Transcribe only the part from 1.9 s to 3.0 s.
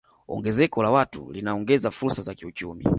fursa za kiuchumi